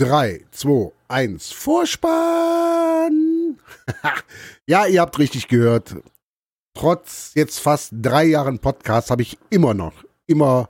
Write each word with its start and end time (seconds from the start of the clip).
3, 0.00 0.44
2, 0.52 0.92
1, 1.08 1.50
Vorspann! 1.50 3.58
ja, 4.68 4.86
ihr 4.86 5.00
habt 5.00 5.18
richtig 5.18 5.48
gehört. 5.48 5.96
Trotz 6.76 7.32
jetzt 7.34 7.58
fast 7.58 7.94
drei 8.00 8.26
Jahren 8.26 8.60
Podcast 8.60 9.10
habe 9.10 9.22
ich 9.22 9.38
immer 9.50 9.74
noch, 9.74 10.04
immer 10.28 10.68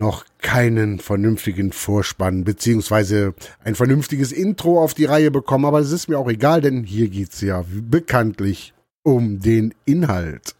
noch 0.00 0.24
keinen 0.38 1.00
vernünftigen 1.00 1.72
Vorspann 1.72 2.44
beziehungsweise 2.44 3.34
ein 3.64 3.74
vernünftiges 3.74 4.30
Intro 4.30 4.80
auf 4.80 4.94
die 4.94 5.06
Reihe 5.06 5.32
bekommen, 5.32 5.64
aber 5.64 5.80
es 5.80 5.90
ist 5.90 6.08
mir 6.08 6.20
auch 6.20 6.30
egal, 6.30 6.60
denn 6.60 6.84
hier 6.84 7.08
geht 7.08 7.32
es 7.32 7.40
ja 7.40 7.64
bekanntlich 7.68 8.74
um 9.02 9.40
den 9.40 9.74
Inhalt. 9.86 10.54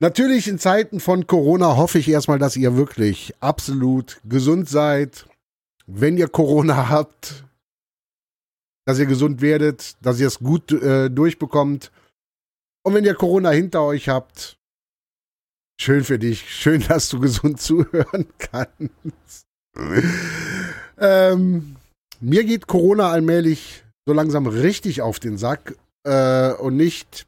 Natürlich 0.00 0.48
in 0.48 0.58
Zeiten 0.58 1.00
von 1.00 1.26
Corona 1.26 1.76
hoffe 1.76 1.98
ich 1.98 2.08
erstmal, 2.08 2.38
dass 2.38 2.56
ihr 2.56 2.76
wirklich 2.76 3.34
absolut 3.40 4.22
gesund 4.24 4.70
seid. 4.70 5.26
Wenn 5.94 6.16
ihr 6.16 6.28
Corona 6.28 6.88
habt, 6.88 7.44
dass 8.86 8.98
ihr 8.98 9.06
gesund 9.06 9.40
werdet, 9.40 9.96
dass 10.00 10.18
ihr 10.18 10.26
es 10.26 10.38
gut 10.38 10.72
äh, 10.72 11.10
durchbekommt. 11.10 11.92
Und 12.82 12.94
wenn 12.94 13.04
ihr 13.04 13.14
Corona 13.14 13.50
hinter 13.50 13.82
euch 13.82 14.08
habt, 14.08 14.58
schön 15.80 16.02
für 16.02 16.18
dich, 16.18 16.50
schön, 16.50 16.82
dass 16.88 17.08
du 17.08 17.20
gesund 17.20 17.60
zuhören 17.60 18.26
kannst. 18.38 19.46
ähm, 20.98 21.76
mir 22.20 22.44
geht 22.44 22.66
Corona 22.66 23.10
allmählich 23.10 23.84
so 24.06 24.12
langsam 24.12 24.46
richtig 24.46 25.02
auf 25.02 25.20
den 25.20 25.38
Sack 25.38 25.76
äh, 26.04 26.52
und 26.54 26.76
nicht 26.76 27.26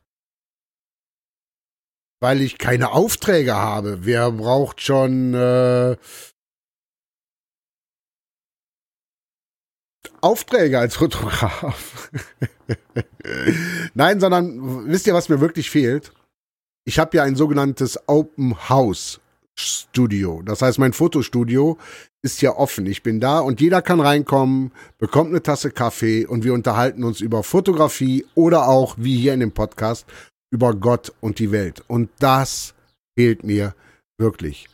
weil 2.24 2.40
ich 2.40 2.56
keine 2.56 2.92
Aufträge 2.92 3.54
habe. 3.54 4.06
Wer 4.06 4.32
braucht 4.32 4.80
schon 4.80 5.34
äh, 5.34 5.94
Aufträge 10.24 10.78
als 10.78 10.96
Fotograf? 10.96 12.10
Nein, 13.94 14.20
sondern 14.20 14.88
wisst 14.88 15.06
ihr, 15.06 15.14
was 15.14 15.28
mir 15.28 15.40
wirklich 15.40 15.68
fehlt? 15.70 16.12
Ich 16.86 16.98
habe 16.98 17.16
ja 17.16 17.24
ein 17.24 17.36
sogenanntes 17.36 18.08
Open 18.08 18.68
House 18.68 19.20
Studio. 19.54 20.42
Das 20.42 20.62
heißt, 20.62 20.78
mein 20.78 20.94
Fotostudio 20.94 21.78
ist 22.22 22.40
ja 22.40 22.56
offen. 22.56 22.86
Ich 22.86 23.02
bin 23.02 23.20
da 23.20 23.38
und 23.40 23.60
jeder 23.60 23.82
kann 23.82 24.00
reinkommen, 24.00 24.72
bekommt 24.98 25.30
eine 25.30 25.42
Tasse 25.42 25.70
Kaffee 25.70 26.24
und 26.24 26.42
wir 26.42 26.54
unterhalten 26.54 27.04
uns 27.04 27.20
über 27.20 27.42
Fotografie 27.42 28.24
oder 28.34 28.68
auch, 28.68 28.96
wie 28.98 29.16
hier 29.16 29.34
in 29.34 29.40
dem 29.40 29.52
Podcast, 29.52 30.06
über 30.50 30.74
Gott 30.74 31.12
und 31.20 31.38
die 31.38 31.52
Welt. 31.52 31.84
Und 31.86 32.10
das 32.18 32.74
fehlt 33.14 33.44
mir 33.44 33.74
wirklich. 34.18 34.68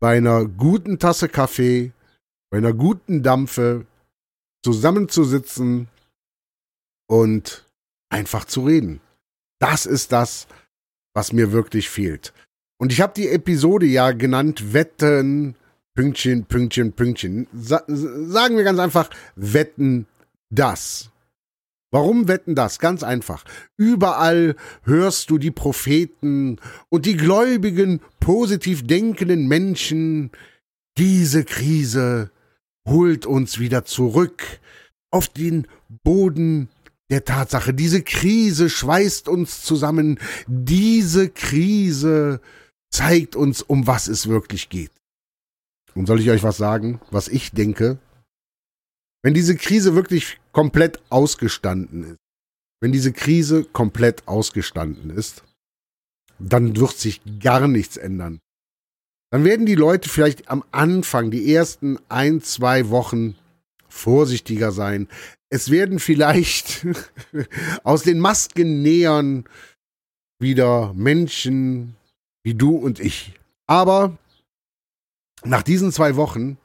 Bei 0.00 0.16
einer 0.16 0.46
guten 0.46 0.98
Tasse 0.98 1.28
Kaffee, 1.28 1.92
bei 2.50 2.58
einer 2.58 2.72
guten 2.72 3.22
Dampfe 3.22 3.84
zusammenzusitzen 4.62 5.88
und 7.06 7.66
einfach 8.08 8.44
zu 8.44 8.64
reden. 8.64 9.00
Das 9.58 9.86
ist 9.86 10.12
das, 10.12 10.46
was 11.14 11.32
mir 11.32 11.52
wirklich 11.52 11.88
fehlt. 11.88 12.32
Und 12.78 12.92
ich 12.92 13.00
habe 13.00 13.12
die 13.14 13.28
Episode 13.28 13.86
ja 13.86 14.12
genannt 14.12 14.72
Wetten, 14.72 15.54
Pünktchen, 15.94 16.46
Pünktchen, 16.46 16.92
Pünktchen. 16.92 17.46
Sa 17.52 17.82
sagen 17.86 18.56
wir 18.56 18.64
ganz 18.64 18.78
einfach, 18.78 19.10
Wetten 19.36 20.06
das. 20.50 21.10
Warum 21.92 22.28
wetten 22.28 22.54
das? 22.54 22.78
Ganz 22.78 23.02
einfach. 23.02 23.44
Überall 23.76 24.54
hörst 24.84 25.28
du 25.30 25.38
die 25.38 25.50
Propheten 25.50 26.58
und 26.88 27.04
die 27.04 27.16
gläubigen, 27.16 28.00
positiv 28.20 28.86
denkenden 28.86 29.48
Menschen. 29.48 30.30
Diese 30.96 31.44
Krise 31.44 32.30
holt 32.88 33.26
uns 33.26 33.58
wieder 33.58 33.84
zurück 33.84 34.60
auf 35.10 35.28
den 35.28 35.66
Boden 36.02 36.68
der 37.10 37.24
Tatsache. 37.24 37.74
Diese 37.74 38.02
Krise 38.02 38.70
schweißt 38.70 39.28
uns 39.28 39.62
zusammen. 39.62 40.18
Diese 40.46 41.28
Krise 41.28 42.40
zeigt 42.90 43.36
uns, 43.36 43.62
um 43.62 43.86
was 43.86 44.08
es 44.08 44.28
wirklich 44.28 44.68
geht. 44.68 44.92
Und 45.94 46.06
soll 46.06 46.20
ich 46.20 46.30
euch 46.30 46.42
was 46.42 46.56
sagen, 46.56 47.00
was 47.10 47.28
ich 47.28 47.50
denke? 47.50 47.98
Wenn 49.22 49.34
diese 49.34 49.56
Krise 49.56 49.94
wirklich 49.94 50.38
komplett 50.52 51.02
ausgestanden 51.10 52.04
ist, 52.04 52.18
wenn 52.80 52.92
diese 52.92 53.12
Krise 53.12 53.64
komplett 53.64 54.26
ausgestanden 54.26 55.10
ist, 55.10 55.44
dann 56.38 56.76
wird 56.76 56.96
sich 56.96 57.20
gar 57.40 57.68
nichts 57.68 57.96
ändern. 57.98 58.40
Dann 59.30 59.44
werden 59.44 59.66
die 59.66 59.76
Leute 59.76 60.08
vielleicht 60.08 60.48
am 60.48 60.64
Anfang, 60.72 61.30
die 61.30 61.54
ersten 61.54 61.98
ein, 62.08 62.40
zwei 62.42 62.90
Wochen 62.90 63.36
vorsichtiger 63.88 64.72
sein. 64.72 65.08
Es 65.50 65.70
werden 65.70 65.98
vielleicht 65.98 66.86
aus 67.84 68.02
den 68.02 68.18
Maskennähern 68.18 69.44
wieder 70.40 70.92
Menschen 70.94 71.96
wie 72.42 72.54
du 72.54 72.76
und 72.76 72.98
ich. 73.00 73.34
Aber 73.66 74.16
nach 75.44 75.62
diesen 75.62 75.92
zwei 75.92 76.16
Wochen 76.16 76.58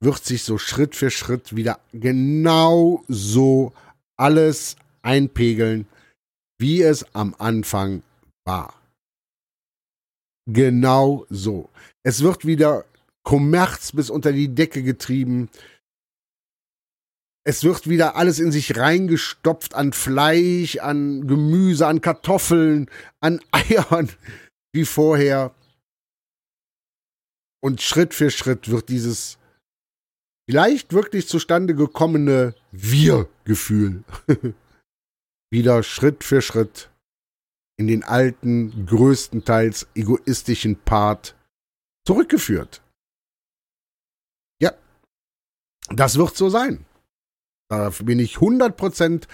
wird 0.00 0.24
sich 0.24 0.42
so 0.42 0.58
Schritt 0.58 0.96
für 0.96 1.10
Schritt 1.10 1.54
wieder 1.54 1.80
genau 1.92 3.04
so 3.08 3.72
alles 4.16 4.76
einpegeln, 5.02 5.86
wie 6.58 6.82
es 6.82 7.06
am 7.14 7.34
Anfang 7.38 8.02
war. 8.44 8.81
Genau 10.46 11.26
so. 11.30 11.70
Es 12.02 12.22
wird 12.22 12.44
wieder 12.44 12.84
Kommerz 13.22 13.92
bis 13.92 14.10
unter 14.10 14.32
die 14.32 14.54
Decke 14.54 14.82
getrieben. 14.82 15.48
Es 17.44 17.64
wird 17.64 17.88
wieder 17.88 18.16
alles 18.16 18.38
in 18.38 18.52
sich 18.52 18.76
reingestopft 18.76 19.74
an 19.74 19.92
Fleisch, 19.92 20.78
an 20.78 21.26
Gemüse, 21.26 21.86
an 21.86 22.00
Kartoffeln, 22.00 22.88
an 23.20 23.40
Eiern, 23.50 24.10
wie 24.72 24.84
vorher. 24.84 25.54
Und 27.60 27.80
Schritt 27.80 28.14
für 28.14 28.30
Schritt 28.30 28.70
wird 28.70 28.88
dieses 28.88 29.38
vielleicht 30.48 30.92
wirklich 30.92 31.28
zustande 31.28 31.74
gekommene 31.74 32.54
Wir-Gefühl 32.72 34.02
wieder 35.52 35.82
Schritt 35.82 36.24
für 36.24 36.42
Schritt 36.42 36.91
in 37.82 37.88
den 37.88 38.04
alten, 38.04 38.86
größtenteils 38.86 39.88
egoistischen 39.96 40.76
Part 40.76 41.34
zurückgeführt. 42.06 42.80
Ja, 44.60 44.72
das 45.88 46.16
wird 46.16 46.36
so 46.36 46.48
sein. 46.48 46.86
Da 47.68 47.90
bin 47.90 48.20
ich 48.20 48.36
100% 48.36 49.26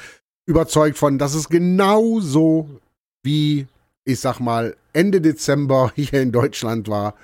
überzeugt 0.49 0.97
von, 0.97 1.19
dass 1.19 1.35
es 1.35 1.51
genauso 1.51 2.81
wie, 3.23 3.67
ich 4.07 4.21
sag 4.21 4.41
mal, 4.41 4.77
Ende 4.95 5.21
Dezember 5.21 5.93
hier 5.97 6.23
in 6.23 6.33
Deutschland 6.33 6.89
war. 6.89 7.15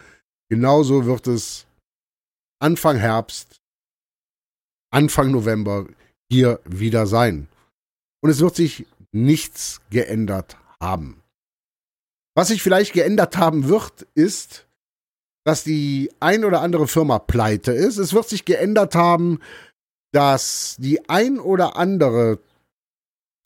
Genauso 0.51 1.07
wird 1.07 1.27
es 1.27 1.67
Anfang 2.61 2.99
Herbst 2.99 3.57
Anfang 4.93 5.33
November 5.33 5.89
hier 6.31 6.61
wieder 6.65 7.07
sein. 7.07 7.49
Und 8.23 8.31
es 8.31 8.41
wird 8.41 8.55
sich 8.55 8.87
nichts 9.11 9.81
geändert 9.91 10.57
haben. 10.85 11.23
Was 12.37 12.49
sich 12.49 12.63
vielleicht 12.63 12.93
geändert 12.93 13.37
haben 13.37 13.69
wird, 13.69 14.07
ist, 14.15 14.67
dass 15.45 15.65
die 15.65 16.11
ein 16.21 16.45
oder 16.45 16.61
andere 16.61 16.89
Firma 16.89 17.19
pleite 17.19 17.73
ist. 17.73 17.99
Es 17.99 18.13
wird 18.13 18.29
sich 18.29 18.45
geändert 18.45 18.95
haben, 18.95 19.41
dass 20.13 20.77
die 20.79 21.09
ein 21.09 21.39
oder 21.39 21.77
andere 21.77 22.39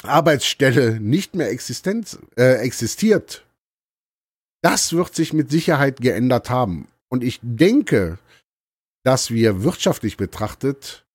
Arbeitsstelle 0.03 1.00
nicht 1.00 1.34
mehr 1.34 1.50
existent, 1.50 2.19
äh, 2.37 2.54
existiert. 2.56 3.44
Das 4.62 4.93
wird 4.93 5.15
sich 5.15 5.32
mit 5.32 5.50
Sicherheit 5.50 6.00
geändert 6.00 6.50
haben. 6.50 6.88
Und 7.09 7.25
ich 7.25 7.41
denke, 7.43 8.19
dass 9.04 9.31
wir 9.31 9.62
wirtschaftlich 9.62 10.16
betrachtet 10.16 11.07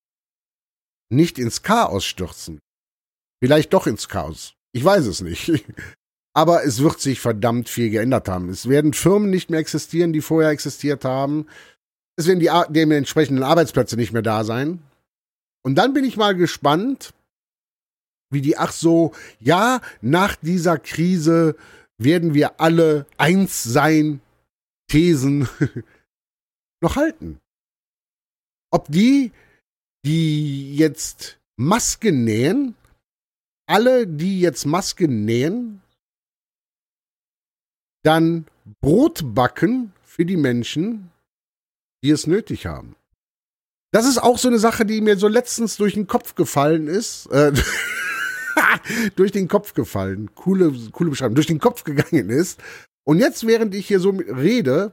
nicht 1.09 1.37
ins 1.37 1.61
Chaos 1.61 2.05
stürzen. 2.05 2.59
Vielleicht 3.41 3.73
doch 3.73 3.87
ins 3.87 4.09
Chaos. 4.09 4.55
Ich 4.71 4.83
weiß 4.83 5.05
es 5.05 5.21
nicht. 5.21 5.51
Aber 6.33 6.63
es 6.63 6.81
wird 6.81 6.99
sich 6.99 7.19
verdammt 7.19 7.69
viel 7.69 7.89
geändert 7.89 8.27
haben. 8.27 8.49
Es 8.49 8.67
werden 8.67 8.93
Firmen 8.93 9.29
nicht 9.29 9.49
mehr 9.49 9.59
existieren, 9.59 10.13
die 10.13 10.21
vorher 10.21 10.49
existiert 10.49 11.05
haben. 11.05 11.47
Es 12.15 12.27
werden 12.27 12.39
die 12.39 12.49
dementsprechenden 12.69 13.43
Arbeitsplätze 13.43 13.95
nicht 13.95 14.13
mehr 14.13 14.21
da 14.21 14.43
sein. 14.43 14.81
Und 15.63 15.75
dann 15.75 15.93
bin 15.93 16.03
ich 16.03 16.17
mal 16.17 16.35
gespannt, 16.35 17.13
wie 18.31 18.41
die, 18.41 18.57
ach 18.57 18.71
so, 18.71 19.13
ja, 19.39 19.79
nach 20.01 20.35
dieser 20.35 20.79
Krise 20.79 21.55
werden 21.99 22.33
wir 22.33 22.59
alle 22.59 23.05
eins 23.17 23.63
sein, 23.63 24.21
Thesen 24.87 25.47
noch 26.81 26.95
halten. 26.95 27.39
Ob 28.71 28.87
die 28.91 29.31
die 30.05 30.75
jetzt 30.75 31.39
Masken 31.55 32.23
nähen, 32.23 32.75
alle, 33.67 34.07
die 34.07 34.41
jetzt 34.41 34.65
Masken 34.65 35.25
nähen, 35.25 35.81
dann 38.03 38.45
Brot 38.81 39.33
backen 39.33 39.93
für 40.03 40.25
die 40.25 40.37
Menschen, 40.37 41.09
die 42.03 42.11
es 42.11 42.27
nötig 42.27 42.65
haben. 42.65 42.95
Das 43.91 44.05
ist 44.05 44.17
auch 44.17 44.37
so 44.37 44.47
eine 44.47 44.59
Sache, 44.59 44.85
die 44.85 45.01
mir 45.01 45.17
so 45.17 45.27
letztens 45.27 45.77
durch 45.77 45.93
den 45.93 46.07
Kopf 46.07 46.35
gefallen 46.35 46.87
ist. 46.87 47.27
Äh, 47.27 47.53
durch 49.15 49.31
den 49.31 49.47
Kopf 49.47 49.73
gefallen. 49.73 50.33
Coole, 50.35 50.73
coole 50.91 51.11
Beschreibung. 51.11 51.35
Durch 51.35 51.47
den 51.47 51.59
Kopf 51.59 51.83
gegangen 51.83 52.29
ist. 52.29 52.59
Und 53.05 53.19
jetzt, 53.19 53.45
während 53.45 53.75
ich 53.75 53.87
hier 53.87 53.99
so 53.99 54.09
rede, 54.11 54.91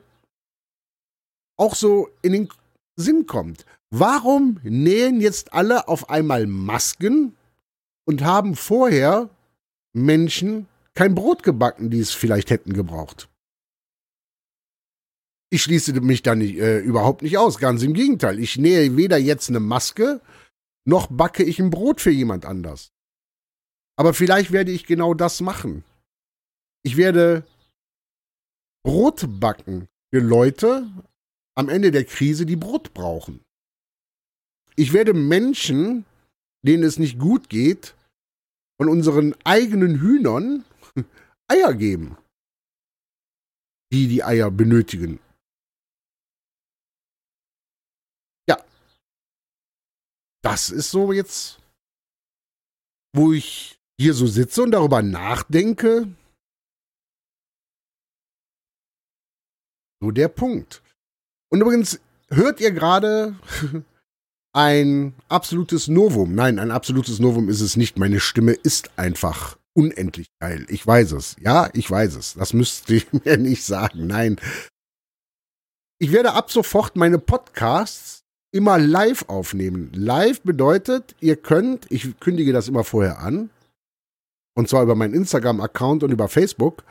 auch 1.57 1.75
so 1.75 2.09
in 2.23 2.33
den 2.33 2.49
Sinn 2.97 3.27
kommt. 3.27 3.65
Warum 3.91 4.61
nähen 4.63 5.21
jetzt 5.21 5.53
alle 5.53 5.89
auf 5.89 6.11
einmal 6.11 6.47
Masken 6.47 7.37
und 8.05 8.23
haben 8.23 8.55
vorher 8.55 9.31
Menschen 9.93 10.67
kein 11.01 11.15
Brot 11.15 11.43
gebacken, 11.43 11.89
die 11.89 11.99
es 11.99 12.11
vielleicht 12.13 12.51
hätten 12.51 12.75
gebraucht? 12.75 13.31
Ich 15.49 15.63
schließe 15.63 15.99
mich 16.03 16.21
da 16.21 16.35
nicht, 16.35 16.59
äh, 16.59 16.81
überhaupt 16.81 17.23
nicht 17.23 17.39
aus, 17.39 17.57
ganz 17.57 17.83
im 17.83 17.95
Gegenteil. 17.95 18.39
Ich 18.39 18.59
nähe 18.59 18.99
weder 18.99 19.17
jetzt 19.17 19.49
eine 19.49 19.61
Maske, 19.61 20.21
noch 20.85 21.07
backe 21.07 21.43
ich 21.43 21.59
ein 21.59 21.71
Brot 21.71 22.03
für 22.03 22.11
jemand 22.11 22.45
anders. 22.45 22.93
Aber 23.97 24.13
vielleicht 24.13 24.53
werde 24.53 24.73
ich 24.73 24.85
genau 24.85 25.15
das 25.15 25.41
machen. 25.41 25.85
Ich 26.83 26.99
werde 26.99 27.45
Brot 28.85 29.25
backen 29.41 29.89
für 30.13 30.21
Leute 30.21 30.87
am 31.55 31.71
Ende 31.71 31.93
der 31.93 32.05
Krise, 32.05 32.45
die 32.45 32.57
Brot 32.57 32.93
brauchen. 32.93 33.41
Ich 34.77 34.93
werde 34.93 35.15
Menschen, 35.15 36.05
denen 36.61 36.83
es 36.83 36.99
nicht 36.99 37.19
gut 37.19 37.49
geht, 37.49 37.95
von 38.77 38.91
unseren 38.91 39.35
eigenen 39.45 39.99
Hühnern 39.99 40.67
Eier 41.51 41.75
geben, 41.75 42.17
die 43.93 44.07
die 44.07 44.23
Eier 44.23 44.51
benötigen. 44.53 45.19
Ja, 48.49 48.65
das 50.43 50.71
ist 50.71 50.91
so 50.91 51.13
jetzt, 51.13 51.61
wo 53.15 53.33
ich 53.33 53.81
hier 54.01 54.15
so 54.15 54.27
sitze 54.29 54.63
und 54.63 54.71
darüber 54.71 55.03
nachdenke. 55.03 56.09
So 60.01 60.13
der 60.13 60.29
Punkt. 60.29 60.83
Und 61.51 61.61
übrigens 61.61 62.01
hört 62.31 62.61
ihr 62.61 62.71
gerade 62.71 63.39
ein 64.55 65.15
absolutes 65.29 65.89
Novum. 65.89 66.35
Nein, 66.35 66.61
ein 66.61 66.71
absolutes 66.71 67.19
Novum 67.19 67.49
ist 67.49 67.61
es 67.61 67.77
nicht. 67.77 67.99
Meine 67.99 68.21
Stimme 68.21 68.53
ist 68.53 68.97
einfach 68.97 69.60
unendlich 69.75 70.29
geil. 70.41 70.67
Ich 70.69 70.87
weiß 70.87 71.13
es. 71.13 71.37
Ja, 71.41 71.71
ich 71.73 71.91
weiß 71.91 72.17
es. 72.17 72.35
Das 72.35 72.53
müsst 72.53 72.91
ihr 72.91 73.03
mir 73.25 73.37
nicht 73.37 73.65
sagen. 73.65 74.07
Nein. 74.07 74.37
Ich 75.99 76.13
werde 76.13 76.33
ab 76.33 76.51
sofort 76.51 76.97
meine 76.97 77.19
Podcasts 77.19 78.23
immer 78.53 78.79
live 78.79 79.29
aufnehmen. 79.29 79.93
Live 79.93 80.43
bedeutet, 80.43 81.15
ihr 81.21 81.37
könnt, 81.37 81.87
ich 81.91 82.19
kündige 82.21 82.53
das 82.53 82.69
immer 82.69 82.85
vorher 82.85 83.21
an, 83.21 83.51
und 84.57 84.69
zwar 84.69 84.83
über 84.83 84.95
meinen 84.95 85.15
Instagram-Account 85.15 86.03
und 86.03 86.11
über 86.11 86.29
Facebook, 86.29 86.83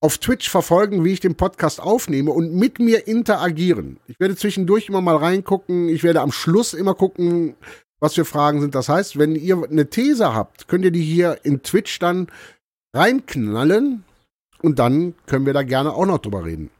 auf 0.00 0.18
Twitch 0.18 0.48
verfolgen, 0.48 1.04
wie 1.04 1.12
ich 1.12 1.20
den 1.20 1.34
Podcast 1.34 1.80
aufnehme 1.80 2.30
und 2.30 2.54
mit 2.54 2.78
mir 2.78 3.08
interagieren. 3.08 3.98
Ich 4.06 4.20
werde 4.20 4.36
zwischendurch 4.36 4.88
immer 4.88 5.00
mal 5.00 5.16
reingucken. 5.16 5.88
Ich 5.88 6.04
werde 6.04 6.20
am 6.20 6.30
Schluss 6.30 6.72
immer 6.72 6.94
gucken, 6.94 7.56
was 8.00 8.14
für 8.14 8.24
Fragen 8.24 8.60
sind. 8.60 8.74
Das 8.74 8.88
heißt, 8.88 9.18
wenn 9.18 9.34
ihr 9.34 9.62
eine 9.62 9.90
These 9.90 10.34
habt, 10.34 10.68
könnt 10.68 10.84
ihr 10.84 10.90
die 10.90 11.02
hier 11.02 11.40
in 11.44 11.62
Twitch 11.62 11.98
dann 11.98 12.28
reinknallen 12.94 14.04
und 14.62 14.78
dann 14.78 15.14
können 15.26 15.46
wir 15.46 15.52
da 15.52 15.62
gerne 15.62 15.92
auch 15.92 16.06
noch 16.06 16.18
drüber 16.18 16.44
reden. 16.44 16.70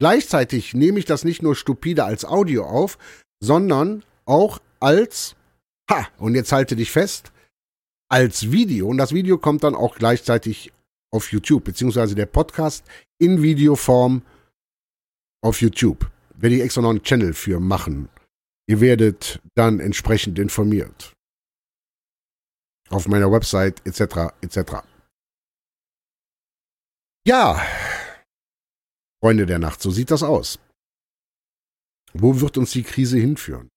Gleichzeitig 0.00 0.74
nehme 0.74 0.98
ich 0.98 1.04
das 1.04 1.24
nicht 1.24 1.42
nur 1.42 1.54
stupide 1.54 2.04
als 2.04 2.24
Audio 2.24 2.64
auf, 2.64 2.98
sondern 3.42 4.02
auch 4.24 4.60
als, 4.80 5.36
ha, 5.90 6.08
und 6.18 6.34
jetzt 6.34 6.52
halte 6.52 6.74
dich 6.76 6.90
fest, 6.90 7.32
als 8.08 8.50
Video. 8.50 8.88
Und 8.88 8.98
das 8.98 9.12
Video 9.12 9.38
kommt 9.38 9.62
dann 9.62 9.74
auch 9.74 9.96
gleichzeitig 9.96 10.72
auf 11.12 11.32
YouTube, 11.32 11.64
beziehungsweise 11.64 12.14
der 12.14 12.26
Podcast 12.26 12.84
in 13.18 13.42
Videoform 13.42 14.22
auf 15.42 15.60
YouTube. 15.60 16.10
Werde 16.34 16.56
ich 16.56 16.62
extra 16.62 16.80
noch 16.80 16.90
einen 16.90 17.02
Channel 17.02 17.34
für 17.34 17.60
machen. 17.60 18.08
Ihr 18.70 18.80
werdet 18.80 19.42
dann 19.56 19.80
entsprechend 19.80 20.38
informiert. 20.38 21.12
Auf 22.88 23.08
meiner 23.08 23.32
Website 23.32 23.84
etc. 23.84 24.32
etc. 24.42 24.86
Ja, 27.26 27.60
Freunde 29.20 29.46
der 29.46 29.58
Nacht, 29.58 29.82
so 29.82 29.90
sieht 29.90 30.12
das 30.12 30.22
aus. 30.22 30.60
Wo 32.12 32.40
wird 32.40 32.58
uns 32.58 32.70
die 32.70 32.84
Krise 32.84 33.18
hinführen? 33.18 33.68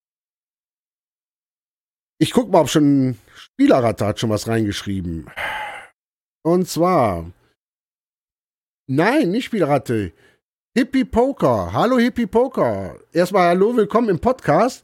Ich 2.20 2.30
guck 2.32 2.52
mal, 2.52 2.62
ob 2.62 2.70
schon 2.70 3.18
Spielerratte 3.34 4.06
hat 4.06 4.20
schon 4.20 4.30
was 4.30 4.48
reingeschrieben. 4.48 5.28
Und 6.46 6.70
zwar. 6.70 7.34
Nein, 8.88 9.32
nicht 9.32 9.46
Spielratte. 9.46 10.14
Hippie 10.76 11.06
Poker. 11.06 11.72
Hallo 11.72 12.00
Hippie 12.00 12.26
Poker. 12.26 12.98
Erstmal 13.12 13.50
hallo, 13.50 13.76
willkommen 13.76 14.10
im 14.10 14.18
Podcast. 14.18 14.84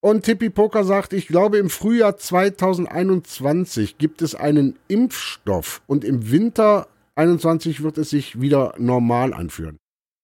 Und 0.00 0.24
Hippie 0.24 0.48
Poker 0.48 0.82
sagt, 0.82 1.12
ich 1.12 1.26
glaube 1.26 1.58
im 1.58 1.68
Frühjahr 1.68 2.16
2021 2.16 3.98
gibt 3.98 4.22
es 4.22 4.34
einen 4.34 4.78
Impfstoff 4.88 5.82
und 5.86 6.04
im 6.04 6.30
Winter 6.30 6.88
21 7.16 7.82
wird 7.82 7.98
es 7.98 8.08
sich 8.08 8.40
wieder 8.40 8.72
normal 8.78 9.34
anführen. 9.34 9.76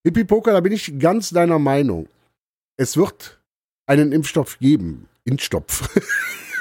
Hippie 0.03 0.25
Poker, 0.25 0.53
da 0.53 0.61
bin 0.61 0.73
ich 0.73 0.99
ganz 0.99 1.29
deiner 1.29 1.59
Meinung. 1.59 2.09
Es 2.79 2.97
wird 2.97 3.39
einen 3.87 4.13
Impfstoff 4.13 4.61
geben. 4.61 5.11
Impfstoff. 5.25 5.91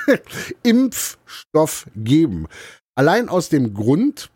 Impfstoff 0.63 1.88
geben. 1.95 2.48
Allein 2.95 3.30
aus 3.30 3.48
dem 3.48 3.74
Grund, 3.74 4.30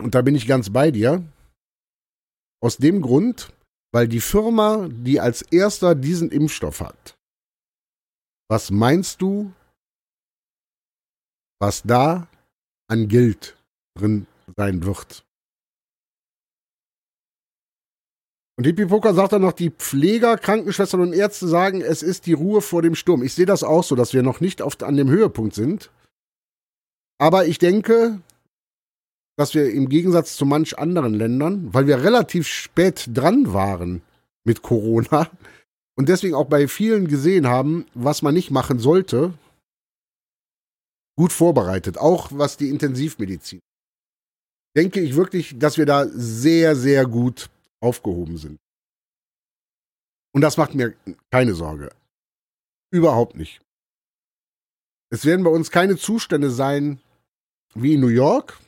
und 0.00 0.16
da 0.16 0.22
bin 0.22 0.34
ich 0.34 0.48
ganz 0.48 0.70
bei 0.70 0.90
dir, 0.90 1.22
aus 2.60 2.76
dem 2.76 3.02
Grund, 3.02 3.52
weil 3.92 4.08
die 4.08 4.20
Firma, 4.20 4.88
die 4.90 5.20
als 5.20 5.42
erster 5.42 5.94
diesen 5.94 6.30
Impfstoff 6.30 6.80
hat, 6.80 7.16
was 8.50 8.70
meinst 8.70 9.20
du, 9.22 9.52
was 11.60 11.82
da 11.82 12.28
an 12.88 13.08
Geld 13.08 13.56
drin 13.94 14.26
sein 14.56 14.84
wird? 14.84 15.24
Und 18.58 18.64
Hippie 18.64 18.86
Poker 18.86 19.14
sagt 19.14 19.32
dann 19.32 19.42
noch, 19.42 19.52
die 19.52 19.70
Pfleger, 19.70 20.36
Krankenschwestern 20.36 21.00
und 21.00 21.12
Ärzte 21.12 21.46
sagen, 21.46 21.80
es 21.80 22.02
ist 22.02 22.26
die 22.26 22.32
Ruhe 22.32 22.60
vor 22.60 22.82
dem 22.82 22.96
Sturm. 22.96 23.22
Ich 23.22 23.34
sehe 23.34 23.46
das 23.46 23.62
auch 23.62 23.84
so, 23.84 23.94
dass 23.94 24.14
wir 24.14 24.24
noch 24.24 24.40
nicht 24.40 24.62
oft 24.62 24.82
an 24.82 24.96
dem 24.96 25.08
Höhepunkt 25.08 25.54
sind. 25.54 25.92
Aber 27.18 27.46
ich 27.46 27.58
denke, 27.58 28.20
dass 29.38 29.54
wir 29.54 29.70
im 29.70 29.88
Gegensatz 29.88 30.36
zu 30.36 30.44
manch 30.44 30.78
anderen 30.78 31.14
Ländern, 31.14 31.72
weil 31.72 31.86
wir 31.86 32.02
relativ 32.02 32.48
spät 32.48 33.08
dran 33.14 33.52
waren 33.52 34.02
mit 34.44 34.62
Corona 34.62 35.30
und 35.96 36.08
deswegen 36.08 36.34
auch 36.34 36.48
bei 36.48 36.66
vielen 36.66 37.06
gesehen 37.06 37.46
haben, 37.46 37.86
was 37.94 38.20
man 38.20 38.34
nicht 38.34 38.50
machen 38.50 38.80
sollte, 38.80 39.32
gut 41.16 41.32
vorbereitet, 41.32 41.98
auch 41.98 42.30
was 42.32 42.56
die 42.56 42.68
Intensivmedizin. 42.68 43.60
Denke 44.76 45.00
ich 45.00 45.14
wirklich, 45.14 45.56
dass 45.56 45.78
wir 45.78 45.86
da 45.86 46.06
sehr, 46.08 46.74
sehr 46.74 47.06
gut 47.06 47.48
aufgehoben 47.80 48.38
sind. 48.38 48.58
Und 50.34 50.40
das 50.40 50.56
macht 50.56 50.74
mir 50.74 50.96
keine 51.30 51.54
Sorge. 51.54 51.90
Überhaupt 52.90 53.36
nicht. 53.36 53.60
Es 55.10 55.24
werden 55.24 55.44
bei 55.44 55.50
uns 55.50 55.70
keine 55.70 55.96
Zustände 55.96 56.50
sein, 56.50 57.00
wie 57.74 57.94
in 57.94 58.00
New 58.00 58.08
York. 58.08 58.58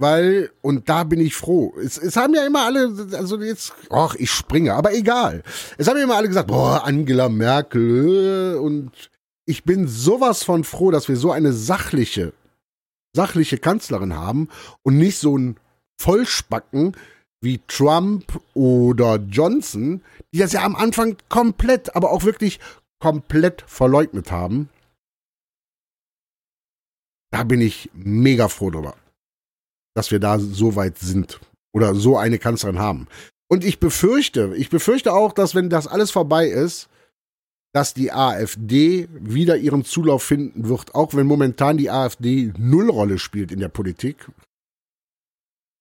Weil, 0.00 0.50
und 0.62 0.88
da 0.88 1.02
bin 1.02 1.18
ich 1.18 1.34
froh. 1.34 1.74
Es, 1.76 1.98
es 1.98 2.16
haben 2.16 2.34
ja 2.34 2.46
immer 2.46 2.64
alle, 2.64 2.94
also 3.12 3.40
jetzt, 3.40 3.72
ach, 3.90 4.14
ich 4.14 4.30
springe, 4.30 4.74
aber 4.74 4.94
egal. 4.94 5.42
Es 5.76 5.88
haben 5.88 5.96
ja 5.96 6.04
immer 6.04 6.16
alle 6.16 6.28
gesagt, 6.28 6.48
boah, 6.48 6.84
Angela 6.84 7.28
Merkel. 7.28 8.54
Äh, 8.54 8.58
und 8.58 8.92
ich 9.44 9.64
bin 9.64 9.88
sowas 9.88 10.44
von 10.44 10.62
froh, 10.62 10.92
dass 10.92 11.08
wir 11.08 11.16
so 11.16 11.32
eine 11.32 11.52
sachliche, 11.52 12.32
sachliche 13.12 13.58
Kanzlerin 13.58 14.14
haben 14.14 14.48
und 14.82 14.98
nicht 14.98 15.18
so 15.18 15.36
ein 15.36 15.58
Vollspacken 16.00 16.96
wie 17.40 17.60
Trump 17.66 18.40
oder 18.54 19.16
Johnson, 19.16 20.02
die 20.32 20.38
das 20.38 20.52
ja 20.52 20.62
am 20.62 20.76
Anfang 20.76 21.16
komplett, 21.28 21.96
aber 21.96 22.10
auch 22.10 22.22
wirklich 22.22 22.60
komplett 23.00 23.64
verleugnet 23.66 24.30
haben. 24.30 24.68
Da 27.30 27.44
bin 27.44 27.60
ich 27.60 27.90
mega 27.94 28.48
froh 28.48 28.70
drüber, 28.70 28.96
dass 29.98 30.10
wir 30.12 30.20
da 30.20 30.38
so 30.38 30.76
weit 30.76 30.96
sind 30.98 31.40
oder 31.72 31.94
so 31.94 32.16
eine 32.16 32.38
Kanzlerin 32.38 32.78
haben. 32.78 33.08
Und 33.50 33.64
ich 33.64 33.80
befürchte, 33.80 34.54
ich 34.56 34.70
befürchte 34.70 35.12
auch, 35.12 35.32
dass 35.32 35.54
wenn 35.54 35.68
das 35.68 35.86
alles 35.86 36.10
vorbei 36.10 36.46
ist, 36.46 36.88
dass 37.74 37.94
die 37.94 38.12
AfD 38.12 39.08
wieder 39.12 39.56
ihren 39.56 39.84
Zulauf 39.84 40.22
finden 40.22 40.68
wird, 40.68 40.94
auch 40.94 41.14
wenn 41.14 41.26
momentan 41.26 41.76
die 41.76 41.90
AfD 41.90 42.52
null 42.56 42.88
Rolle 42.90 43.18
spielt 43.18 43.52
in 43.52 43.60
der 43.60 43.68
Politik. 43.68 44.30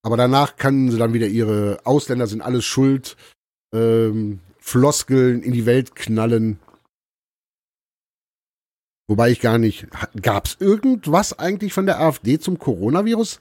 Aber 0.04 0.18
danach 0.18 0.58
können 0.58 0.92
sie 0.92 0.98
dann 0.98 1.14
wieder 1.14 1.28
ihre 1.28 1.80
Ausländer 1.86 2.28
sind 2.28 2.42
alles 2.42 2.66
schuld. 2.66 3.16
ähm, 3.74 4.40
Floskeln 4.60 5.44
in 5.44 5.54
die 5.54 5.66
Welt 5.66 5.96
knallen. 5.96 6.60
Wobei 9.08 9.32
ich 9.32 9.40
gar 9.40 9.58
nicht. 9.58 9.88
Gab 10.22 10.46
es 10.46 10.58
irgendwas 10.60 11.40
eigentlich 11.40 11.72
von 11.72 11.86
der 11.86 12.02
AfD 12.02 12.38
zum 12.40 12.60
Coronavirus? 12.60 13.40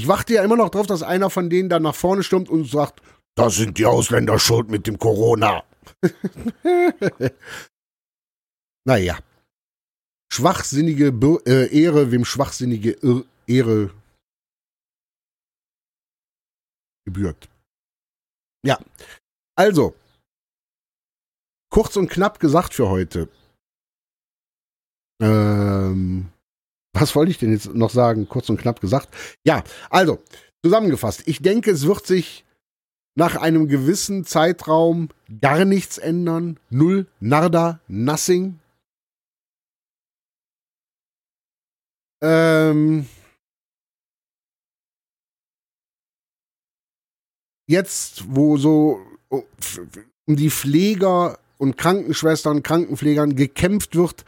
Ich 0.00 0.08
warte 0.08 0.32
ja 0.32 0.42
immer 0.42 0.56
noch 0.56 0.70
drauf, 0.70 0.86
dass 0.86 1.02
einer 1.02 1.28
von 1.28 1.50
denen 1.50 1.68
dann 1.68 1.82
nach 1.82 1.94
vorne 1.94 2.22
stürmt 2.22 2.48
und 2.48 2.64
sagt, 2.64 3.02
das 3.34 3.56
sind 3.56 3.76
die 3.76 3.84
Ausländer 3.84 4.38
schuld 4.38 4.70
mit 4.70 4.86
dem 4.86 4.98
Corona. 4.98 5.62
naja. 8.86 9.18
Schwachsinnige 10.32 11.12
Bir 11.12 11.42
äh, 11.46 11.66
Ehre, 11.78 12.10
wem 12.12 12.24
schwachsinnige 12.24 12.92
Ir 12.92 13.26
Ehre 13.46 13.90
gebührt. 17.04 17.50
Ja. 18.64 18.78
Also. 19.54 19.94
Kurz 21.70 21.94
und 21.96 22.08
knapp 22.08 22.40
gesagt 22.40 22.72
für 22.72 22.88
heute. 22.88 23.28
Ähm, 25.20 26.09
was 27.00 27.16
wollte 27.16 27.30
ich 27.30 27.38
denn 27.38 27.52
jetzt 27.52 27.74
noch 27.74 27.90
sagen? 27.90 28.28
Kurz 28.28 28.48
und 28.48 28.60
knapp 28.60 28.80
gesagt. 28.80 29.08
Ja, 29.44 29.64
also, 29.88 30.22
zusammengefasst. 30.62 31.22
Ich 31.26 31.40
denke, 31.40 31.70
es 31.70 31.86
wird 31.86 32.06
sich 32.06 32.44
nach 33.14 33.36
einem 33.36 33.68
gewissen 33.68 34.24
Zeitraum 34.24 35.08
gar 35.40 35.64
nichts 35.64 35.98
ändern. 35.98 36.58
Null, 36.70 37.06
nada, 37.18 37.80
nothing. 37.88 38.58
Ähm, 42.22 43.06
jetzt, 47.66 48.24
wo 48.28 48.58
so 48.58 49.00
um 49.30 50.36
die 50.36 50.50
Pfleger 50.50 51.38
und 51.56 51.76
Krankenschwestern, 51.76 52.62
Krankenpflegern 52.62 53.36
gekämpft 53.36 53.96
wird, 53.96 54.24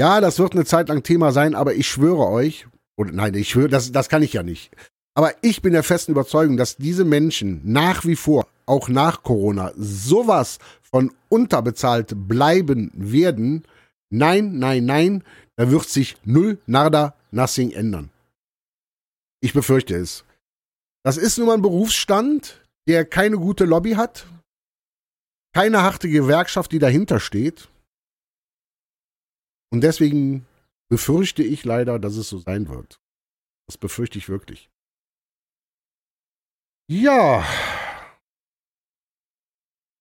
ja, 0.00 0.22
das 0.22 0.38
wird 0.38 0.54
eine 0.54 0.64
Zeit 0.64 0.88
lang 0.88 1.02
Thema 1.02 1.30
sein, 1.30 1.54
aber 1.54 1.74
ich 1.74 1.86
schwöre 1.86 2.26
euch, 2.26 2.66
oder 2.96 3.12
nein, 3.12 3.34
ich 3.34 3.50
schwöre, 3.50 3.68
das, 3.68 3.92
das 3.92 4.08
kann 4.08 4.22
ich 4.22 4.32
ja 4.32 4.42
nicht. 4.42 4.70
Aber 5.12 5.34
ich 5.42 5.60
bin 5.60 5.74
der 5.74 5.82
festen 5.82 6.12
Überzeugung, 6.12 6.56
dass 6.56 6.78
diese 6.78 7.04
Menschen 7.04 7.60
nach 7.64 8.06
wie 8.06 8.16
vor, 8.16 8.46
auch 8.64 8.88
nach 8.88 9.22
Corona, 9.22 9.72
sowas 9.76 10.58
von 10.80 11.12
unterbezahlt 11.28 12.14
bleiben 12.16 12.90
werden. 12.94 13.64
Nein, 14.08 14.58
nein, 14.58 14.86
nein, 14.86 15.22
da 15.56 15.70
wird 15.70 15.86
sich 15.86 16.16
null, 16.24 16.56
nada, 16.64 17.14
nothing 17.30 17.70
ändern. 17.70 18.08
Ich 19.42 19.52
befürchte 19.52 19.96
es. 19.96 20.24
Das 21.02 21.18
ist 21.18 21.36
nun 21.36 21.48
mal 21.48 21.54
ein 21.58 21.62
Berufsstand, 21.62 22.66
der 22.88 23.04
keine 23.04 23.36
gute 23.36 23.66
Lobby 23.66 23.92
hat, 23.92 24.24
keine 25.52 25.82
harte 25.82 26.08
Gewerkschaft, 26.08 26.72
die 26.72 26.78
dahinter 26.78 27.20
steht. 27.20 27.68
Und 29.72 29.82
deswegen 29.82 30.46
befürchte 30.88 31.42
ich 31.42 31.64
leider, 31.64 31.98
dass 31.98 32.16
es 32.16 32.28
so 32.28 32.38
sein 32.38 32.68
wird. 32.68 33.00
Das 33.66 33.78
befürchte 33.78 34.18
ich 34.18 34.28
wirklich. 34.28 34.68
Ja. 36.88 37.44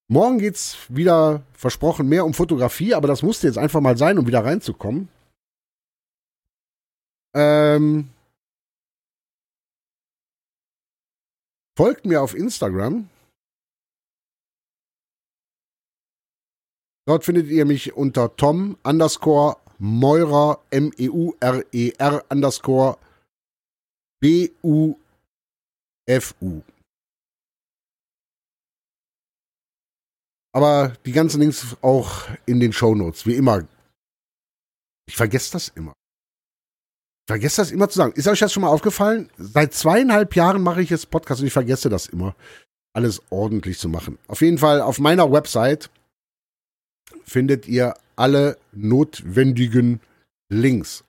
Morgen 0.08 0.40
geht's 0.40 0.78
wieder 0.90 1.44
versprochen 1.54 2.10
mehr 2.10 2.26
um 2.26 2.34
Fotografie, 2.34 2.96
aber 2.96 3.08
das 3.08 3.22
musste 3.22 3.46
jetzt 3.46 3.60
einfach 3.60 3.80
mal 3.80 3.96
sein, 3.96 4.18
um 4.18 4.26
wieder 4.26 4.44
reinzukommen. 4.44 5.08
Ähm, 7.36 8.10
folgt 11.78 12.06
mir 12.06 12.24
auf 12.24 12.34
Instagram. 12.34 13.08
Dort 17.10 17.26
findet 17.26 17.48
ihr 17.48 17.66
mich 17.66 17.94
unter 17.94 18.36
Tom 18.36 18.78
underscore 18.84 19.58
Meurer 19.80 20.64
M-E-U-R-E-R 20.70 22.24
underscore 22.30 23.00
B-U-F-U. 24.22 25.02
Aber 30.54 30.94
die 31.04 31.12
ganzen 31.12 31.40
Links 31.40 31.76
auch 31.82 32.28
in 32.46 32.60
den 32.60 32.74
Show 32.74 32.94
Notes, 32.94 33.26
wie 33.26 33.34
immer. 33.34 33.68
Ich 35.08 35.16
vergesse 35.18 35.54
das 35.54 35.70
immer. 35.70 35.94
Ich 37.26 37.32
vergesse 37.32 37.62
das 37.64 37.72
immer 37.72 37.90
zu 37.90 37.98
sagen. 37.98 38.14
Ist 38.14 38.28
euch 38.28 38.38
das 38.38 38.54
schon 38.54 38.62
mal 38.62 38.70
aufgefallen? 38.70 39.32
Seit 39.40 39.74
zweieinhalb 39.74 40.36
Jahren 40.36 40.62
mache 40.62 40.84
ich 40.84 40.92
jetzt 40.92 41.10
Podcast 41.10 41.42
und 41.42 41.48
ich 41.48 41.54
vergesse 41.54 41.90
das 41.90 42.06
immer. 42.06 42.36
Alles 42.94 43.20
ordentlich 43.32 43.80
zu 43.80 43.90
machen. 43.90 44.20
Auf 44.28 44.42
jeden 44.42 44.60
Fall 44.60 44.80
auf 44.80 45.00
meiner 45.00 45.32
Website 45.32 45.90
findet 47.30 47.68
ihr 47.68 47.94
alle 48.16 48.58
notwendigen 48.72 50.00
Links. 50.50 51.04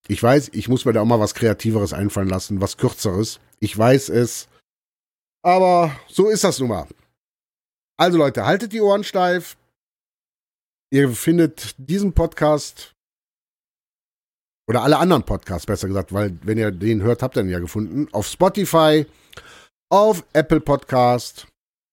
Ich 0.06 0.22
weiß, 0.22 0.50
ich 0.52 0.68
muss 0.68 0.84
mir 0.84 0.92
da 0.92 1.00
auch 1.00 1.06
mal 1.06 1.20
was 1.20 1.34
Kreativeres 1.34 1.92
einfallen 1.92 2.28
lassen, 2.28 2.60
was 2.60 2.76
Kürzeres. 2.76 3.40
Ich 3.60 3.76
weiß 3.76 4.08
es. 4.10 4.48
Aber 5.42 5.96
so 6.08 6.28
ist 6.28 6.44
das 6.44 6.58
nun 6.58 6.68
mal. 6.68 6.86
Also 7.96 8.18
Leute, 8.18 8.44
haltet 8.44 8.72
die 8.72 8.80
Ohren 8.80 9.04
steif. 9.04 9.56
Ihr 10.90 11.10
findet 11.10 11.76
diesen 11.78 12.12
Podcast 12.12 12.93
oder 14.68 14.82
alle 14.82 14.98
anderen 14.98 15.24
Podcasts 15.24 15.66
besser 15.66 15.88
gesagt, 15.88 16.12
weil 16.12 16.36
wenn 16.42 16.58
ihr 16.58 16.70
den 16.70 17.02
hört, 17.02 17.22
habt 17.22 17.36
ihr 17.36 17.42
ihn 17.42 17.50
ja 17.50 17.58
gefunden, 17.58 18.08
auf 18.12 18.26
Spotify, 18.26 19.06
auf 19.90 20.24
Apple 20.32 20.60
Podcast 20.60 21.46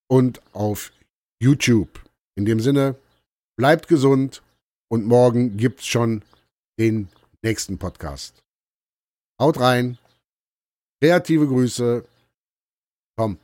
und 0.08 0.40
auf 0.52 0.92
YouTube. 1.40 2.00
In 2.34 2.44
dem 2.44 2.60
Sinne, 2.60 2.96
bleibt 3.56 3.88
gesund 3.88 4.42
und 4.90 5.06
morgen 5.06 5.56
gibt's 5.56 5.86
schon 5.86 6.22
den 6.78 7.08
nächsten 7.42 7.78
Podcast. 7.78 8.42
Haut 9.40 9.60
rein. 9.60 9.98
Kreative 11.02 11.46
Grüße. 11.46 12.04
Komm. 13.16 13.38